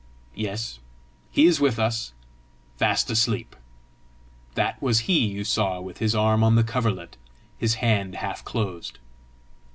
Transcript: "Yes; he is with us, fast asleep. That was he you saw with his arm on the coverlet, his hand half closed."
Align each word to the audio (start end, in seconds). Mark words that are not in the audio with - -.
"Yes; 0.33 0.79
he 1.29 1.45
is 1.45 1.59
with 1.59 1.77
us, 1.77 2.13
fast 2.75 3.11
asleep. 3.11 3.55
That 4.55 4.81
was 4.81 5.01
he 5.01 5.19
you 5.27 5.43
saw 5.43 5.79
with 5.79 5.99
his 5.99 6.15
arm 6.15 6.43
on 6.43 6.55
the 6.55 6.63
coverlet, 6.63 7.17
his 7.59 7.75
hand 7.85 8.15
half 8.15 8.43
closed." 8.43 8.97